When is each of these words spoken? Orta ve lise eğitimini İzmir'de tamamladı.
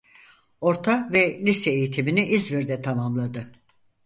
Orta 0.61 1.09
ve 1.11 1.39
lise 1.45 1.69
eğitimini 1.69 2.25
İzmir'de 2.25 2.81
tamamladı. 2.81 3.51